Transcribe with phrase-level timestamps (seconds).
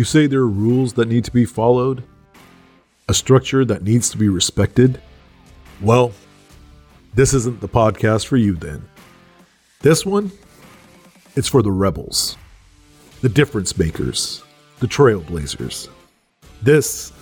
[0.00, 2.02] You say there are rules that need to be followed?
[3.10, 4.98] A structure that needs to be respected?
[5.82, 6.12] Well,
[7.12, 8.82] this isn't the podcast for you then.
[9.80, 10.32] This one,
[11.36, 12.38] it's for the rebels,
[13.20, 14.42] the difference makers,
[14.78, 15.90] the trailblazers.
[16.62, 17.12] This,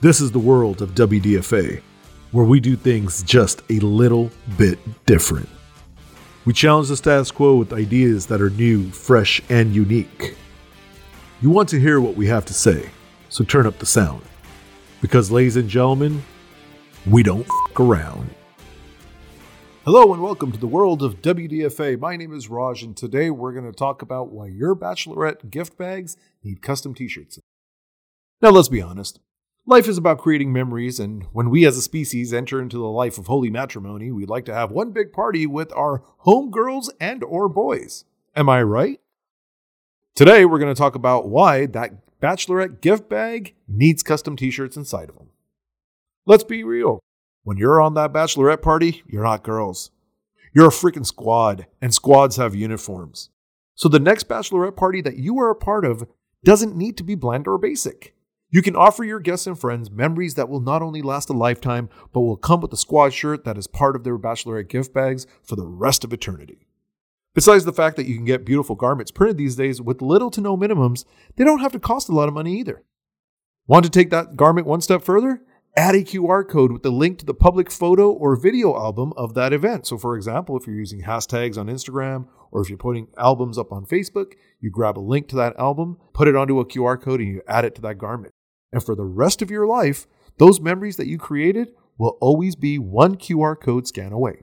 [0.00, 1.82] this is the world of WDFA,
[2.30, 5.48] where we do things just a little bit different.
[6.44, 10.36] We challenge the status quo with ideas that are new, fresh, and unique.
[11.42, 12.90] You want to hear what we have to say,
[13.30, 14.20] so turn up the sound.
[15.00, 16.22] Because, ladies and gentlemen,
[17.06, 18.28] we don't f around.
[19.86, 21.98] Hello and welcome to the world of WDFA.
[21.98, 25.78] My name is Raj, and today we're going to talk about why your bachelorette gift
[25.78, 27.38] bags need custom t shirts.
[28.42, 29.18] Now, let's be honest.
[29.64, 33.16] Life is about creating memories, and when we as a species enter into the life
[33.16, 37.48] of holy matrimony, we'd like to have one big party with our homegirls and or
[37.48, 38.04] boys.
[38.36, 39.00] Am I right?
[40.14, 44.76] Today, we're going to talk about why that bachelorette gift bag needs custom t shirts
[44.76, 45.28] inside of them.
[46.26, 47.00] Let's be real.
[47.44, 49.90] When you're on that bachelorette party, you're not girls.
[50.54, 53.30] You're a freaking squad, and squads have uniforms.
[53.74, 56.06] So the next bachelorette party that you are a part of
[56.44, 58.14] doesn't need to be bland or basic.
[58.50, 61.88] You can offer your guests and friends memories that will not only last a lifetime,
[62.12, 65.26] but will come with a squad shirt that is part of their bachelorette gift bags
[65.42, 66.66] for the rest of eternity.
[67.34, 70.40] Besides the fact that you can get beautiful garments printed these days with little to
[70.40, 71.04] no minimums,
[71.36, 72.82] they don't have to cost a lot of money either.
[73.68, 75.42] Want to take that garment one step further?
[75.76, 79.34] Add a QR code with the link to the public photo or video album of
[79.34, 79.86] that event.
[79.86, 83.70] So, for example, if you're using hashtags on Instagram or if you're putting albums up
[83.70, 87.20] on Facebook, you grab a link to that album, put it onto a QR code,
[87.20, 88.34] and you add it to that garment.
[88.72, 92.76] And for the rest of your life, those memories that you created will always be
[92.76, 94.42] one QR code scan away.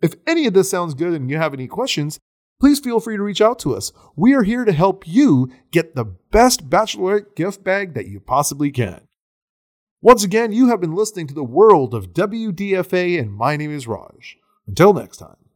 [0.00, 2.18] If any of this sounds good and you have any questions,
[2.60, 3.92] please feel free to reach out to us.
[4.16, 8.70] We are here to help you get the best bachelorette gift bag that you possibly
[8.70, 9.08] can.
[10.00, 13.88] Once again, you have been listening to the world of WDFA, and my name is
[13.88, 14.36] Raj.
[14.66, 15.47] Until next time.